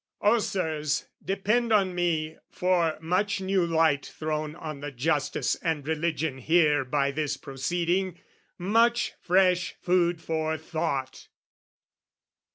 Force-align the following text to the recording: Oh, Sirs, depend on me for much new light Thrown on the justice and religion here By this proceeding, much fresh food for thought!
Oh, 0.19 0.39
Sirs, 0.39 1.05
depend 1.23 1.71
on 1.71 1.93
me 1.93 2.35
for 2.49 2.97
much 3.01 3.39
new 3.39 3.63
light 3.67 4.03
Thrown 4.03 4.55
on 4.55 4.79
the 4.79 4.91
justice 4.91 5.53
and 5.61 5.87
religion 5.87 6.39
here 6.39 6.83
By 6.83 7.11
this 7.11 7.37
proceeding, 7.37 8.19
much 8.57 9.13
fresh 9.21 9.75
food 9.79 10.19
for 10.19 10.57
thought! 10.57 11.27